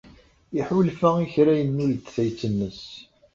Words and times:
Iḥulfa 0.59 1.09
i 1.23 1.25
kra 1.33 1.53
yennul-d 1.59 2.03
tayet-nnes. 2.13 2.81